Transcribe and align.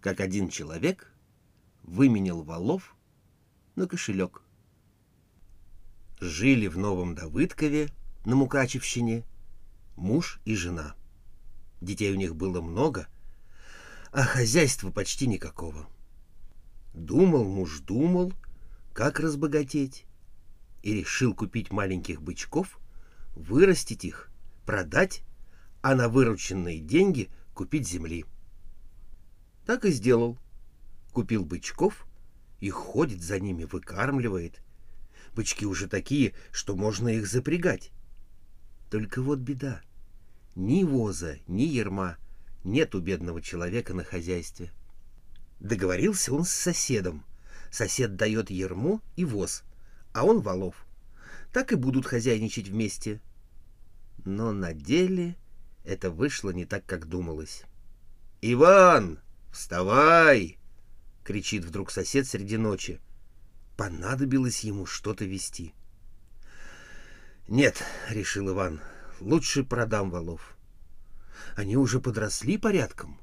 как 0.00 0.20
один 0.20 0.48
человек 0.48 1.12
выменял 1.82 2.42
валов 2.42 2.94
на 3.76 3.86
кошелек. 3.86 4.42
Жили 6.20 6.66
в 6.66 6.76
Новом 6.76 7.14
Давыдкове 7.14 7.88
на 8.24 8.36
Мукачевщине 8.36 9.24
муж 9.96 10.40
и 10.44 10.54
жена. 10.54 10.94
Детей 11.80 12.12
у 12.12 12.16
них 12.16 12.34
было 12.34 12.60
много, 12.60 13.08
а 14.10 14.22
хозяйства 14.22 14.90
почти 14.90 15.26
никакого. 15.26 15.88
Думал 16.94 17.44
муж, 17.44 17.80
думал, 17.80 18.32
как 18.92 19.20
разбогатеть, 19.20 20.04
и 20.82 20.94
решил 20.94 21.34
купить 21.34 21.70
маленьких 21.70 22.20
бычков, 22.22 22.80
вырастить 23.34 24.04
их, 24.04 24.30
продать, 24.66 25.22
а 25.82 25.94
на 25.94 26.08
вырученные 26.08 26.80
деньги 26.80 27.30
купить 27.54 27.86
земли. 27.86 28.24
Так 29.68 29.84
и 29.84 29.90
сделал. 29.90 30.38
Купил 31.12 31.44
бычков 31.44 32.06
и 32.58 32.70
ходит 32.70 33.20
за 33.22 33.38
ними, 33.38 33.64
выкармливает. 33.64 34.62
Бычки 35.34 35.66
уже 35.66 35.88
такие, 35.88 36.32
что 36.52 36.74
можно 36.74 37.08
их 37.08 37.26
запрягать. 37.26 37.90
Только 38.90 39.20
вот 39.20 39.40
беда. 39.40 39.82
Ни 40.54 40.84
воза, 40.84 41.36
ни 41.46 41.64
ерма 41.64 42.16
нет 42.64 42.94
у 42.94 43.00
бедного 43.00 43.42
человека 43.42 43.92
на 43.92 44.04
хозяйстве. 44.04 44.72
Договорился 45.60 46.32
он 46.32 46.46
с 46.46 46.50
соседом. 46.50 47.22
Сосед 47.70 48.16
дает 48.16 48.48
ерму 48.48 49.02
и 49.16 49.26
воз, 49.26 49.64
а 50.14 50.24
он 50.24 50.40
валов. 50.40 50.86
Так 51.52 51.72
и 51.72 51.76
будут 51.76 52.06
хозяйничать 52.06 52.68
вместе. 52.68 53.20
Но 54.24 54.52
на 54.52 54.72
деле 54.72 55.36
это 55.84 56.10
вышло 56.10 56.48
не 56.52 56.64
так, 56.64 56.86
как 56.86 57.06
думалось. 57.06 57.64
«Иван, 58.40 59.20
вставай!»— 59.50 60.58
кричит 61.24 61.64
вдруг 61.64 61.90
сосед 61.90 62.26
среди 62.26 62.56
ночи. 62.56 63.00
Понадобилось 63.76 64.64
ему 64.64 64.86
что-то 64.86 65.24
вести. 65.24 65.74
«Нет»,— 67.48 67.82
решил 68.10 68.50
Иван,— 68.50 68.80
«лучше 69.20 69.64
продам 69.64 70.10
валов». 70.10 70.56
Они 71.56 71.76
уже 71.76 72.00
подросли 72.00 72.58
порядком. 72.58 73.18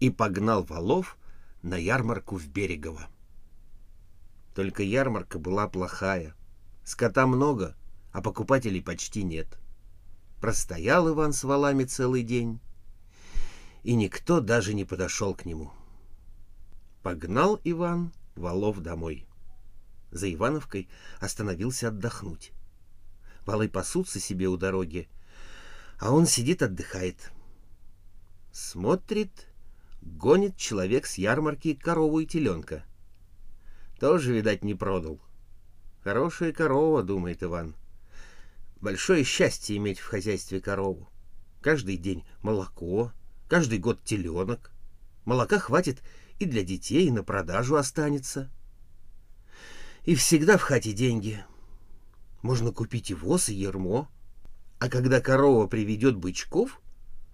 И 0.00 0.10
погнал 0.10 0.64
валов 0.64 1.16
на 1.62 1.76
ярмарку 1.76 2.36
в 2.36 2.48
Берегово. 2.48 3.08
Только 4.54 4.82
ярмарка 4.82 5.38
была 5.38 5.68
плохая. 5.68 6.34
Скота 6.84 7.26
много, 7.26 7.76
а 8.12 8.22
покупателей 8.22 8.82
почти 8.82 9.22
нет. 9.22 9.58
Простоял 10.40 11.08
Иван 11.08 11.32
с 11.32 11.44
валами 11.44 11.84
целый 11.84 12.22
день, 12.22 12.60
и 13.88 13.94
никто 13.94 14.42
даже 14.42 14.74
не 14.74 14.84
подошел 14.84 15.34
к 15.34 15.46
нему. 15.46 15.72
Погнал 17.02 17.58
Иван 17.64 18.12
валов 18.36 18.80
домой. 18.80 19.26
За 20.10 20.30
Ивановкой 20.30 20.90
остановился 21.20 21.88
отдохнуть. 21.88 22.52
Валы 23.46 23.66
пасутся 23.66 24.20
себе 24.20 24.46
у 24.46 24.58
дороги, 24.58 25.08
а 25.98 26.12
он 26.12 26.26
сидит 26.26 26.60
отдыхает. 26.62 27.32
Смотрит, 28.52 29.46
гонит 30.02 30.58
человек 30.58 31.06
с 31.06 31.16
ярмарки 31.16 31.72
корову 31.72 32.20
и 32.20 32.26
теленка. 32.26 32.84
Тоже, 33.98 34.34
видать, 34.34 34.64
не 34.64 34.74
продал. 34.74 35.18
Хорошая 36.04 36.52
корова, 36.52 37.02
думает 37.02 37.42
Иван. 37.42 37.74
Большое 38.82 39.24
счастье 39.24 39.78
иметь 39.78 39.98
в 39.98 40.04
хозяйстве 40.04 40.60
корову. 40.60 41.08
Каждый 41.62 41.96
день 41.96 42.26
молоко, 42.42 43.14
каждый 43.48 43.78
год 43.78 44.02
теленок. 44.04 44.70
Молока 45.24 45.58
хватит 45.58 46.02
и 46.38 46.44
для 46.44 46.62
детей, 46.62 47.08
и 47.08 47.10
на 47.10 47.24
продажу 47.24 47.76
останется. 47.76 48.50
И 50.04 50.14
всегда 50.14 50.56
в 50.56 50.62
хате 50.62 50.92
деньги. 50.92 51.44
Можно 52.42 52.72
купить 52.72 53.10
и 53.10 53.14
воз, 53.14 53.48
и 53.48 53.54
ермо. 53.54 54.08
А 54.78 54.88
когда 54.88 55.20
корова 55.20 55.66
приведет 55.66 56.16
бычков, 56.16 56.80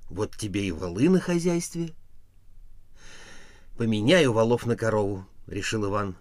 вот 0.08 0.34
тебе 0.36 0.66
и 0.66 0.72
валы 0.72 1.08
на 1.08 1.20
хозяйстве. 1.20 1.94
Поменяю 3.76 4.32
валов 4.32 4.66
на 4.66 4.76
корову, 4.76 5.26
решил 5.46 5.84
Иван. 5.86 6.16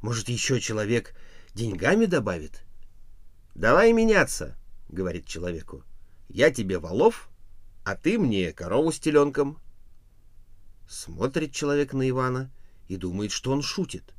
Может, 0.00 0.28
еще 0.28 0.60
человек 0.60 1.14
деньгами 1.54 2.06
добавит? 2.06 2.64
Давай 3.54 3.92
меняться, 3.92 4.56
говорит 4.88 5.26
человеку. 5.26 5.84
Я 6.28 6.50
тебе 6.50 6.78
валов, 6.78 7.27
а 7.88 7.96
ты 7.96 8.18
мне 8.18 8.52
корову 8.52 8.92
с 8.92 9.00
теленком. 9.00 9.58
Смотрит 10.86 11.52
человек 11.52 11.94
на 11.94 12.06
Ивана 12.06 12.50
и 12.86 12.98
думает, 12.98 13.32
что 13.32 13.50
он 13.50 13.62
шутит. 13.62 14.12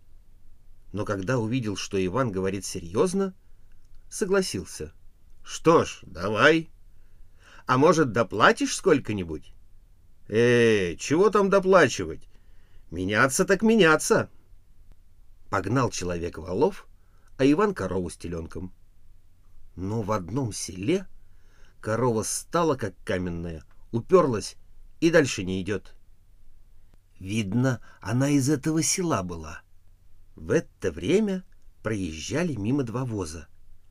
Но 0.91 1.05
когда 1.05 1.37
увидел, 1.37 1.75
что 1.75 2.03
Иван 2.03 2.31
говорит 2.31 2.65
серьезно, 2.65 3.35
согласился. 4.09 4.91
Что 5.43 5.85
ж, 5.85 5.99
давай. 6.01 6.71
А 7.67 7.77
может, 7.77 8.11
доплатишь 8.11 8.75
сколько-нибудь? 8.75 9.53
Э, 10.29 10.95
чего 10.95 11.29
там 11.29 11.51
доплачивать? 11.51 12.27
Меняться 12.89 13.45
так 13.45 13.61
меняться. 13.61 14.31
Погнал 15.51 15.91
человек 15.91 16.39
валов, 16.39 16.87
а 17.37 17.45
Иван 17.45 17.75
корову 17.75 18.09
с 18.09 18.17
теленком. 18.17 18.73
Но 19.75 20.01
в 20.01 20.11
одном 20.11 20.53
селе 20.53 21.05
корова 21.81 22.23
стала 22.23 22.75
как 22.75 22.95
каменная, 23.03 23.63
уперлась 23.91 24.55
и 24.99 25.09
дальше 25.09 25.43
не 25.43 25.61
идет. 25.61 25.95
Видно, 27.19 27.81
она 28.01 28.29
из 28.29 28.49
этого 28.49 28.81
села 28.81 29.23
была. 29.23 29.61
В 30.35 30.51
это 30.51 30.91
время 30.91 31.43
проезжали 31.83 32.55
мимо 32.55 32.83
два 32.83 33.05
воза. 33.05 33.47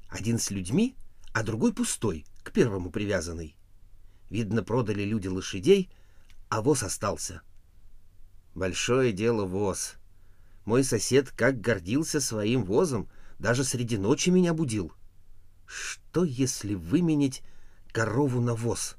Один 0.09 0.39
с 0.39 0.51
людьми, 0.51 0.97
а 1.33 1.43
другой 1.43 1.75
пустой, 1.75 2.25
к 2.43 2.53
первому 2.53 2.91
привязанный. 2.91 3.57
Видно, 4.31 4.63
продали 4.63 5.03
люди 5.03 5.29
лошадей, 5.29 5.91
а 6.49 6.63
воз 6.63 6.83
остался. 6.83 7.43
Большое 8.55 9.13
дело 9.13 9.45
воз. 9.45 9.95
Мой 10.65 10.85
сосед 10.85 11.31
как 11.31 11.61
гордился 11.61 12.21
своим 12.21 12.65
возом, 12.65 13.09
даже 13.39 13.65
среди 13.65 13.99
ночи 13.99 14.31
меня 14.31 14.55
будил. 14.55 14.93
Что, 15.67 16.25
если 16.25 16.75
выменить 16.75 17.43
корову 17.93 18.41
на 18.41 18.55
воз? 18.55 18.97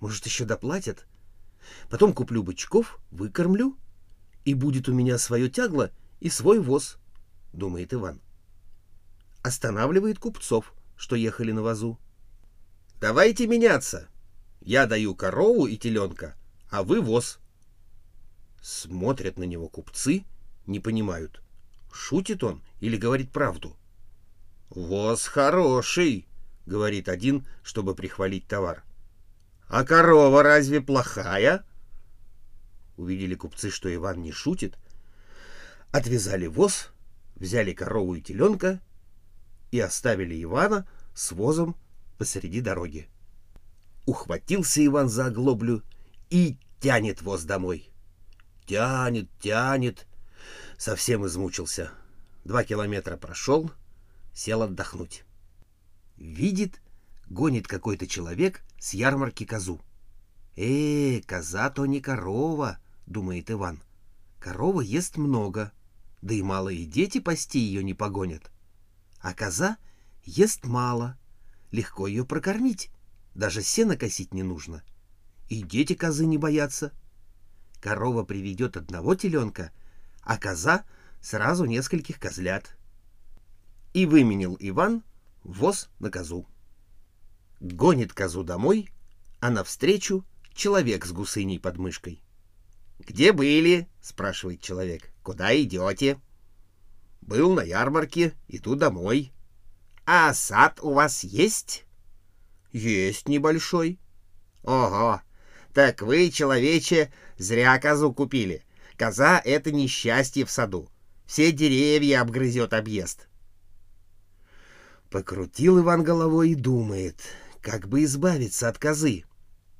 Может, 0.00 0.26
еще 0.26 0.44
доплатят? 0.44 1.06
Потом 1.88 2.12
куплю 2.12 2.42
бычков, 2.42 2.98
выкормлю, 3.10 3.76
и 4.44 4.54
будет 4.54 4.88
у 4.88 4.94
меня 4.94 5.18
свое 5.18 5.50
тягло 5.50 5.90
и 6.20 6.30
свой 6.30 6.58
воз,— 6.58 6.98
думает 7.52 7.92
Иван. 7.92 8.20
Останавливает 9.42 10.18
купцов, 10.18 10.74
что 10.96 11.16
ехали 11.16 11.52
на 11.52 11.62
вазу. 11.62 11.98
«Давайте 13.00 13.46
меняться!» 13.46 14.10
Я 14.60 14.86
даю 14.86 15.14
корову 15.14 15.66
и 15.66 15.78
теленка, 15.78 16.36
а 16.70 16.82
вы 16.82 17.00
воз. 17.00 17.38
Смотрят 18.60 19.38
на 19.38 19.44
него 19.44 19.68
купцы, 19.68 20.24
не 20.66 20.80
понимают, 20.80 21.42
шутит 21.90 22.44
он 22.44 22.62
или 22.80 22.98
говорит 22.98 23.32
правду. 23.32 23.74
Воз 24.68 25.26
хороший, 25.26 26.28
говорит 26.66 27.08
один, 27.08 27.46
чтобы 27.62 27.94
прихвалить 27.94 28.46
товар. 28.46 28.84
А 29.68 29.84
корова 29.84 30.42
разве 30.42 30.80
плохая? 30.80 31.64
Увидели 32.96 33.34
купцы, 33.34 33.70
что 33.70 33.92
Иван 33.94 34.20
не 34.20 34.32
шутит, 34.32 34.76
отвязали 35.90 36.46
воз, 36.46 36.90
взяли 37.36 37.72
корову 37.72 38.14
и 38.14 38.20
теленка 38.20 38.80
и 39.70 39.80
оставили 39.80 40.42
Ивана 40.42 40.86
с 41.14 41.32
возом 41.32 41.76
посреди 42.18 42.60
дороги. 42.60 43.08
Ухватился 44.06 44.84
Иван 44.84 45.08
за 45.08 45.26
оглоблю 45.26 45.82
и 46.30 46.58
тянет 46.80 47.22
воз 47.22 47.44
домой. 47.44 47.88
Тянет, 48.66 49.28
тянет. 49.40 50.06
Совсем 50.76 51.26
измучился. 51.26 51.90
Два 52.44 52.64
километра 52.64 53.16
прошел, 53.16 53.70
сел 54.32 54.62
отдохнуть. 54.62 55.24
Видит, 56.20 56.82
гонит 57.30 57.66
какой-то 57.66 58.06
человек 58.06 58.62
с 58.78 58.92
ярмарки 58.92 59.46
козу. 59.46 59.80
«Э, 60.54 61.22
коза 61.22 61.70
то 61.70 61.86
не 61.86 62.02
корова»,— 62.02 62.78
думает 63.06 63.50
Иван. 63.50 63.82
«Корова 64.38 64.82
ест 64.82 65.16
много, 65.16 65.72
да 66.20 66.34
и 66.34 66.42
малые 66.42 66.84
дети 66.84 67.20
пасти 67.20 67.58
ее 67.58 67.82
не 67.82 67.94
погонят. 67.94 68.50
А 69.20 69.32
коза 69.32 69.78
ест 70.22 70.66
мало, 70.66 71.18
легко 71.70 72.06
ее 72.06 72.26
прокормить. 72.26 72.90
Даже 73.34 73.62
сено 73.62 73.96
косить 73.96 74.34
не 74.34 74.42
нужно. 74.42 74.82
И 75.48 75.62
дети 75.62 75.94
козы 75.94 76.26
не 76.26 76.36
боятся. 76.36 76.92
Корова 77.80 78.24
приведет 78.24 78.76
одного 78.76 79.14
теленка, 79.14 79.72
а 80.20 80.36
коза 80.36 80.84
сразу 81.22 81.64
нескольких 81.64 82.20
козлят. 82.20 82.76
И 83.94 84.04
выменил 84.04 84.58
Иван 84.60 85.02
воз 85.44 85.88
на 85.98 86.10
козу. 86.10 86.46
Гонит 87.60 88.12
козу 88.12 88.42
домой, 88.42 88.90
а 89.40 89.50
навстречу 89.50 90.24
человек 90.54 91.06
с 91.06 91.12
гусыней 91.12 91.58
под 91.58 91.78
мышкой. 91.78 92.22
«Где 92.98 93.32
были?»— 93.32 93.88
спрашивает 94.00 94.60
человек. 94.60 95.10
«Куда 95.22 95.58
идете?» 95.58 96.20
«Был 97.20 97.54
на 97.54 97.62
ярмарке, 97.62 98.34
иду 98.48 98.74
домой». 98.74 99.32
«А 100.06 100.34
сад 100.34 100.80
у 100.82 100.92
вас 100.92 101.24
есть?» 101.24 101.84
«Есть 102.72 103.28
небольшой». 103.28 103.98
«Ого! 104.62 105.22
Так 105.72 106.02
вы, 106.02 106.30
человече, 106.30 107.12
зря 107.38 107.78
козу 107.78 108.12
купили. 108.12 108.64
Коза— 108.96 109.40
это 109.44 109.72
несчастье 109.72 110.44
в 110.44 110.50
саду. 110.50 110.90
Все 111.26 111.52
деревья 111.52 112.20
обгрызет 112.20 112.74
объезд». 112.74 113.29
Покрутил 115.10 115.80
Иван 115.80 116.04
головой 116.04 116.50
и 116.50 116.54
думает, 116.54 117.20
как 117.60 117.88
бы 117.88 118.04
избавиться 118.04 118.68
от 118.68 118.78
козы. 118.78 119.24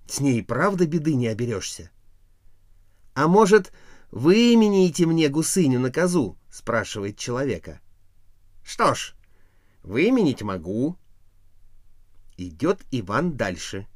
С 0.09 0.19
ней 0.19 0.43
правда 0.43 0.87
беды 0.87 1.15
не 1.15 1.29
оберешься.— 1.29 1.91
А 3.15 3.29
может, 3.29 3.73
вы 4.11 4.55
имените 4.55 5.07
мне 5.07 5.29
гусыню 5.29 5.79
на 5.79 5.93
козу?— 5.93 6.37
спрашивает 6.51 7.17
человека.— 7.17 7.81
Что 8.65 8.95
ж, 8.95 9.15
выменить 9.85 10.43
могу. 10.43 10.97
Идет 12.37 12.81
Иван 12.91 13.37
дальше. 13.37 13.87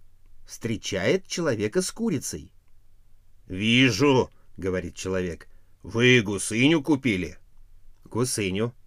Встречает 0.46 1.26
человека 1.26 1.82
с 1.82 1.90
курицей.— 1.90 2.52
Вижу,— 3.48 4.30
говорит 4.56 4.94
человек,— 4.94 5.48
вы 5.82 6.22
гусыню 6.22 6.80
купили?— 6.80 7.38
Гусыню.— 8.04 8.72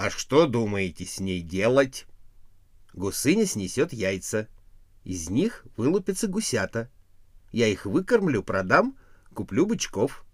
А 0.00 0.10
что 0.10 0.46
думаете 0.46 1.04
с 1.04 1.18
ней 1.18 1.42
делать? 1.42 2.06
Гусыня 2.94 3.46
снесет 3.46 3.92
яйца. 3.92 4.46
Из 5.02 5.28
них 5.28 5.66
вылупятся 5.76 6.28
гусята. 6.28 6.88
Я 7.50 7.66
их 7.66 7.84
выкормлю, 7.84 8.44
продам, 8.44 8.96
куплю 9.34 9.66
бычков. 9.66 10.24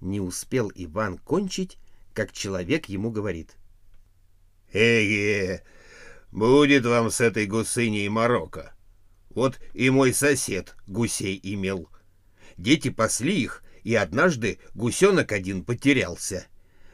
Не 0.00 0.18
успел 0.18 0.72
Иван 0.74 1.18
кончить, 1.18 1.78
как 2.14 2.32
человек 2.32 2.86
ему 2.86 3.12
говорит. 3.12 3.54
«Эге, 4.72 5.62
будет 6.32 6.84
вам 6.84 7.12
с 7.12 7.20
этой 7.20 7.46
гусыней 7.46 8.08
морока. 8.08 8.74
Вот 9.30 9.60
и 9.72 9.88
мой 9.88 10.12
сосед 10.12 10.74
гусей 10.88 11.38
имел. 11.44 11.88
Дети 12.56 12.90
пасли 12.90 13.40
их, 13.40 13.62
и 13.84 13.94
однажды 13.94 14.58
гусенок 14.74 15.30
один 15.30 15.64
потерялся. 15.64 16.48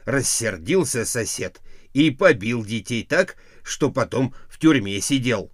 Рассердился 0.05 1.05
сосед 1.05 1.59
и 1.93 2.11
побил 2.11 2.65
детей 2.65 3.03
так, 3.03 3.37
что 3.63 3.91
потом 3.91 4.33
в 4.47 4.59
тюрьме 4.59 4.99
сидел. 5.01 5.51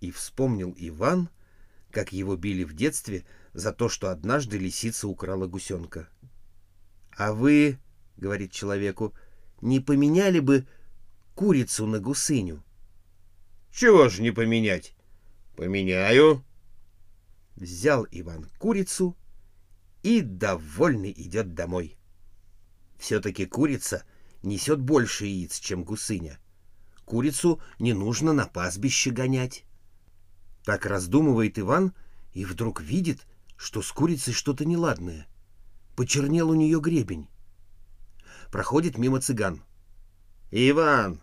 И 0.00 0.10
вспомнил 0.10 0.74
Иван, 0.78 1.28
как 1.90 2.12
его 2.12 2.36
били 2.36 2.64
в 2.64 2.74
детстве 2.74 3.24
за 3.52 3.72
то, 3.72 3.88
что 3.88 4.10
однажды 4.10 4.58
лисица 4.58 5.08
украла 5.08 5.46
гусенка.— 5.46 6.08
А 7.16 7.32
вы,— 7.32 7.78
говорит 8.16 8.52
человеку,— 8.52 9.14
не 9.60 9.80
поменяли 9.80 10.40
бы 10.40 10.66
курицу 11.34 11.86
на 11.86 12.00
гусыню?— 12.00 12.62
Чего 13.72 14.08
ж 14.08 14.20
не 14.20 14.30
поменять?— 14.30 14.94
Поменяю. 15.56 16.44
Взял 17.56 18.06
Иван 18.10 18.48
курицу 18.58 19.16
и 20.02 20.20
довольный 20.20 21.12
идет 21.12 21.54
домой. 21.54 21.96
Все-таки 22.98 23.46
курица 23.46 24.04
несет 24.42 24.80
больше 24.80 25.26
яиц, 25.26 25.58
чем 25.58 25.84
гусыня. 25.84 26.38
Курицу 27.04 27.60
не 27.78 27.92
нужно 27.92 28.32
на 28.32 28.46
пастбище 28.46 29.10
гонять. 29.10 29.64
Так 30.64 30.86
раздумывает 30.86 31.58
Иван 31.58 31.94
и 32.32 32.44
вдруг 32.44 32.80
видит, 32.80 33.26
что 33.56 33.82
с 33.82 33.92
курицей 33.92 34.32
что-то 34.32 34.64
неладное. 34.64 35.26
Почернел 35.96 36.50
у 36.50 36.54
нее 36.54 36.80
гребень. 36.80 37.28
Проходит 38.50 38.98
мимо 38.98 39.20
цыган. 39.20 39.62
«Иван, 40.50 41.20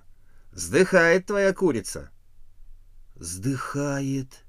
сдыхает 0.52 1.28
твоя 1.28 1.54
курица». 1.54 2.10
«Сдыхает». 3.16 4.44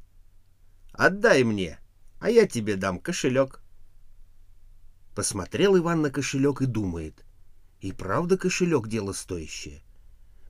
«Отдай 0.92 1.44
мне, 1.44 1.78
а 2.20 2.30
я 2.30 2.46
тебе 2.46 2.76
дам 2.76 2.98
кошелек». 2.98 3.60
Посмотрел 5.14 5.76
Иван 5.76 6.02
на 6.02 6.10
кошелек 6.10 6.62
и 6.62 6.66
думает. 6.66 7.24
И 7.80 7.92
правда 7.92 8.36
кошелек 8.36 8.88
дело 8.88 9.12
стоящее. 9.12 9.82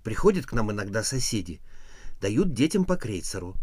Приходят 0.03 0.47
к 0.47 0.53
нам 0.53 0.73
иногда 0.73 1.05
соседи, 1.05 1.61
дают 2.21 2.55
детям 2.55 2.85
по 2.85 2.97
крейцеру. 2.97 3.57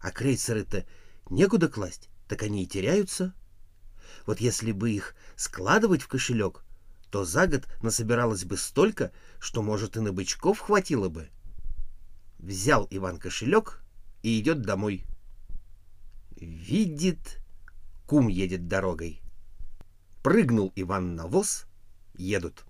А 0.00 0.10
крейцеры-то 0.10 0.86
некуда 1.30 1.68
класть, 1.68 2.08
так 2.28 2.42
они 2.42 2.64
и 2.64 2.66
теряются. 2.66 3.34
Вот 4.26 4.40
если 4.40 4.72
бы 4.72 4.90
их 4.90 5.14
складывать 5.36 6.02
в 6.02 6.08
кошелек, 6.08 6.64
то 7.10 7.24
за 7.24 7.46
год 7.46 7.66
насобиралось 7.82 8.44
бы 8.44 8.56
столько, 8.56 9.12
что, 9.38 9.62
может, 9.62 9.96
и 9.96 10.00
на 10.00 10.12
бычков 10.12 10.58
хватило 10.58 11.08
бы. 11.08 11.28
Взял 12.38 12.86
Иван 12.90 13.18
кошелек 13.18 13.82
и 14.22 14.38
идет 14.40 14.62
домой. 14.62 15.04
Видит, 16.36 17.40
кум 18.06 18.28
едет 18.28 18.68
дорогой. 18.68 19.20
Прыгнул 20.22 20.72
Иван 20.76 21.14
на 21.14 21.26
воз, 21.26 21.66
едут. 22.14 22.64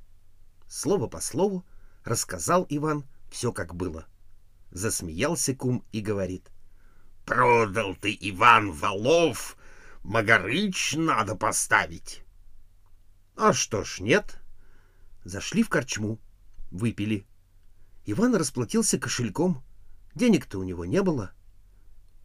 Слово 0.71 1.09
по 1.09 1.21
слову 1.21 1.67
рассказал 2.05 2.65
Иван 2.69 3.05
все 3.29 3.53
как 3.53 3.75
было. 3.75 4.07
Засмеялся 4.71 5.53
кум 5.53 5.85
и 5.91 6.01
говорит. 6.01 6.49
«Продал 7.27 7.97
ты, 7.97 8.17
Иван, 8.21 8.71
валов, 8.71 9.57
Магарыч 10.05 10.95
надо 10.95 11.35
поставить». 11.35 12.23
«А 13.37 13.53
что 13.53 13.83
ж, 13.83 13.99
нет». 13.99 14.39
Зашли 15.25 15.65
в 15.65 15.69
корчму, 15.69 16.21
выпили. 16.71 17.27
Иван 18.07 18.37
расплатился 18.37 18.97
кошельком. 18.97 19.65
Денег-то 20.15 20.61
у 20.61 20.63
него 20.63 20.85
не 20.85 21.03
было. 21.03 21.33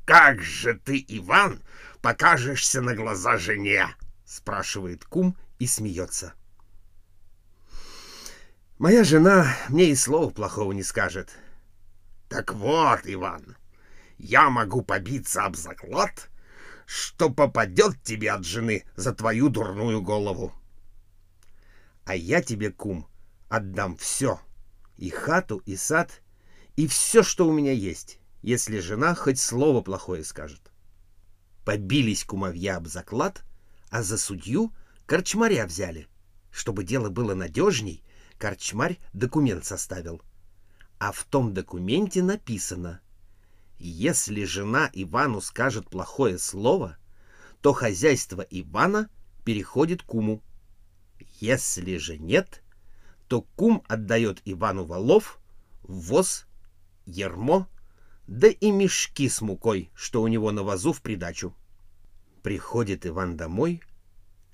«Как 0.06 0.44
же 0.44 0.76
ты, 0.76 1.04
Иван, 1.08 1.64
покажешься 2.00 2.82
на 2.82 2.94
глаза 2.94 3.38
жене?»— 3.38 3.88
спрашивает 4.26 5.04
кум 5.04 5.36
и 5.58 5.66
смеется.— 5.66 6.36
Моя 8.78 9.06
жена 9.06 9.56
мне 9.70 9.92
и 9.92 9.96
слова 9.96 10.30
плохого 10.30 10.74
не 10.74 10.84
скажет. 10.84 11.30
Так 12.28 12.54
вот, 12.54 13.00
Иван, 13.06 13.56
я 14.18 14.50
могу 14.50 14.82
побиться 14.82 15.46
об 15.46 15.56
заклад, 15.56 16.30
что 16.86 17.30
попадет 17.30 18.04
тебе 18.04 18.32
от 18.32 18.44
жены 18.44 18.84
за 18.98 19.14
твою 19.14 19.48
дурную 19.48 20.02
голову. 20.02 20.54
А 22.04 22.16
я 22.16 22.42
тебе, 22.42 22.70
кум, 22.70 23.08
отдам 23.48 23.96
все, 23.96 24.42
и 24.98 25.10
хату, 25.10 25.62
и 25.66 25.78
сад, 25.78 26.22
и 26.76 26.86
все, 26.86 27.24
что 27.24 27.48
у 27.48 27.54
меня 27.54 27.72
есть, 27.72 28.20
если 28.42 28.80
жена 28.80 29.16
хоть 29.16 29.40
слово 29.40 29.82
плохое 29.84 30.26
скажет. 30.26 30.74
Побились 31.64 32.26
кумовья 32.26 32.76
об 32.76 32.88
заклад, 32.88 33.46
а 33.90 34.04
за 34.04 34.18
судью 34.18 34.74
корчмаря 35.06 35.66
взяли, 35.66 36.10
чтобы 36.52 36.84
дело 36.84 37.10
было 37.10 37.36
надежней— 37.36 38.04
корчмарь 38.38 39.00
документ 39.14 39.66
составил. 39.66 40.22
А 41.00 41.12
в 41.12 41.24
том 41.26 41.54
документе 41.54 42.24
написано, 42.24 43.02
если 43.78 44.46
жена 44.46 44.90
Ивану 44.94 45.42
скажет 45.42 45.90
плохое 45.90 46.38
слово, 46.38 46.98
то 47.62 47.74
хозяйство 47.74 48.42
Ивана 48.50 49.10
переходит 49.44 50.04
куму. 50.04 50.42
Если 51.40 51.98
же 51.98 52.18
нет, 52.18 52.64
то 53.28 53.42
кум 53.42 53.84
отдает 53.88 54.42
Ивану 54.46 54.86
валов, 54.86 55.40
воз, 55.84 56.46
ермо, 57.06 57.68
да 58.28 58.48
и 58.48 58.72
мешки 58.72 59.28
с 59.28 59.42
мукой, 59.42 59.92
что 59.94 60.22
у 60.22 60.28
него 60.28 60.52
на 60.52 60.64
вазу 60.64 60.94
в 60.94 61.02
придачу. 61.02 61.54
Приходит 62.42 63.06
Иван 63.06 63.36
домой, 63.38 63.82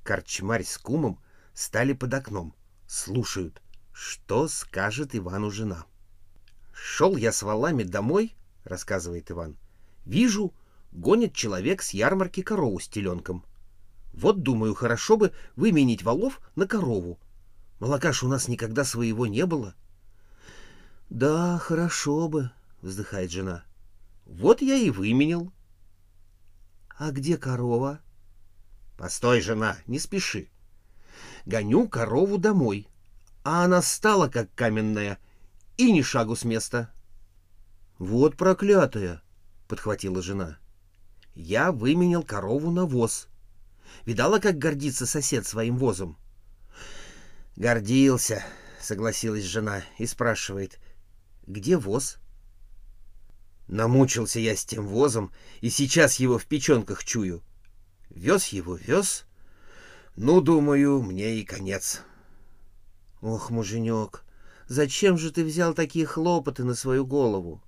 корчмарь 0.03 0.63
с 0.63 0.77
кумом 0.77 1.19
стали 1.53 1.93
под 1.93 2.13
окном, 2.13 2.55
слушают— 2.87 3.61
что 4.01 4.47
скажет 4.47 5.15
Ивану 5.15 5.51
жена? 5.51 5.85
«Шел 6.73 7.15
я 7.17 7.31
с 7.31 7.43
валами 7.43 7.83
домой»,— 7.83 8.33
рассказывает 8.63 9.29
Иван. 9.29 9.57
«Вижу, 10.05 10.55
гонит 10.91 11.35
человек 11.35 11.83
с 11.83 11.91
ярмарки 11.91 12.41
корову 12.41 12.79
с 12.79 12.87
теленком. 12.87 13.45
Вот, 14.11 14.41
думаю, 14.41 14.73
хорошо 14.73 15.17
бы 15.17 15.33
выменить 15.55 16.01
валов 16.01 16.41
на 16.55 16.65
корову. 16.65 17.19
Молока 17.79 18.11
ж 18.11 18.23
у 18.23 18.27
нас 18.27 18.47
никогда 18.47 18.83
своего 18.85 19.27
не 19.27 19.45
было». 19.45 19.75
«Да, 21.11 21.59
хорошо 21.59 22.27
бы»,— 22.27 22.49
вздыхает 22.81 23.29
жена. 23.29 23.63
«Вот 24.25 24.63
я 24.63 24.77
и 24.77 24.89
выменил». 24.89 25.53
«А 26.97 27.11
где 27.11 27.37
корова?» 27.37 27.99
«Постой, 28.97 29.41
жена, 29.41 29.77
не 29.85 29.99
спеши. 29.99 30.49
Гоню 31.45 31.87
корову 31.87 32.39
домой 32.39 32.87
а 33.43 33.65
она 33.65 33.81
стала 33.81 34.27
как 34.27 34.53
каменная 34.55 35.17
и 35.77 35.91
ни 35.91 36.01
шагу 36.01 36.35
с 36.35 36.43
места. 36.43 36.91
«Вот 37.97 38.37
проклятая!»— 38.37 39.21
подхватила 39.67 40.21
жена. 40.21 40.57
«Я 41.35 41.71
выменил 41.71 42.23
корову 42.23 42.71
на 42.71 42.85
воз. 42.85 43.29
Видала, 44.05 44.39
как 44.39 44.57
гордится 44.57 45.05
сосед 45.05 45.45
своим 45.45 45.77
возом? 45.77 46.17
Гордился, 47.55 48.43
согласилась 48.79 49.43
жена 49.43 49.83
и 49.97 50.05
спрашивает, 50.05 50.79
где 51.45 51.77
воз? 51.77 52.17
Намучился 53.67 54.39
я 54.39 54.55
с 54.55 54.65
тем 54.65 54.87
возом, 54.87 55.31
и 55.61 55.69
сейчас 55.69 56.19
его 56.19 56.37
в 56.37 56.45
печенках 56.45 57.03
чую. 57.03 57.41
Вез 58.09 58.47
его, 58.47 58.75
вез. 58.75 59.25
Ну, 60.15 60.41
думаю, 60.41 61.01
мне 61.01 61.35
и 61.35 61.45
конец. 61.45 62.01
Ох, 63.21 63.51
муженек, 63.51 64.23
зачем 64.67 65.17
же 65.17 65.31
ты 65.31 65.45
взял 65.45 65.75
такие 65.75 66.05
хлопоты 66.05 66.63
на 66.63 66.73
свою 66.73 67.05
голову? 67.05 67.61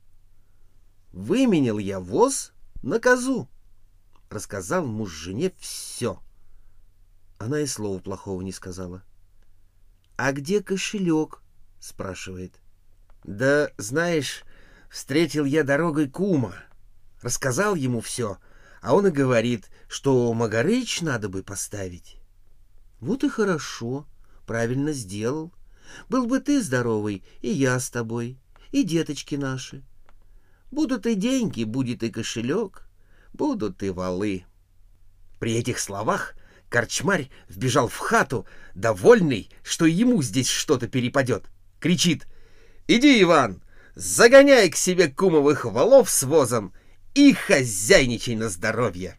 Выменил 1.11 1.77
я 1.77 1.99
воз 1.99 2.53
на 2.81 2.99
козу. 2.99 3.47
Рассказал 4.31 4.83
муж 4.85 5.11
жене 5.11 5.53
все. 5.59 6.19
Она 7.37 7.59
и 7.59 7.67
слова 7.67 7.99
плохого 7.99 8.41
не 8.41 8.51
сказала. 8.51 9.03
«А 10.17 10.31
где 10.31 10.61
кошелек?»— 10.63 11.41
спрашивает. 11.79 12.59
«Да, 13.23 13.69
знаешь, 13.77 14.43
встретил 14.89 15.45
я 15.45 15.63
дорогой 15.63 16.09
кума. 16.09 16.55
Рассказал 17.21 17.75
ему 17.75 18.01
все, 18.01 18.37
а 18.81 18.95
он 18.95 19.07
и 19.07 19.11
говорит, 19.11 19.69
что 19.87 20.33
Магарыч 20.33 21.01
надо 21.01 21.29
бы 21.29 21.43
поставить». 21.43 22.17
«Вот 22.99 23.23
и 23.23 23.29
хорошо, 23.29 24.07
правильно 24.45 24.93
сделал. 24.93 25.53
Был 26.09 26.25
бы 26.25 26.39
ты 26.39 26.61
здоровый, 26.61 27.23
и 27.41 27.49
я 27.49 27.79
с 27.79 27.89
тобой, 27.89 28.37
и 28.71 28.83
деточки 28.83 29.35
наши. 29.35 29.83
Будут 30.71 31.05
и 31.05 31.15
деньги, 31.15 31.63
будет 31.63 32.03
и 32.03 32.09
кошелек, 32.09 32.87
будут 33.33 33.83
и 33.83 33.89
валы». 33.89 34.45
При 35.39 35.55
этих 35.55 35.79
словах 35.79 36.35
Корчмарь 36.69 37.29
вбежал 37.47 37.87
в 37.87 37.97
хату, 37.97 38.47
довольный, 38.73 39.49
что 39.61 39.85
ему 39.85 40.23
здесь 40.23 40.49
что-то 40.49 40.87
перепадет. 40.87 41.45
Кричит 41.79 42.27
«Иди, 42.87 43.21
Иван, 43.21 43.61
загоняй 43.93 44.69
к 44.69 44.75
себе 44.75 45.07
кумовых 45.07 45.65
валов 45.65 46.09
с 46.09 46.23
возом 46.23 46.73
и 47.13 47.33
хозяйничай 47.33 48.35
на 48.35 48.49
здоровье!» 48.49 49.17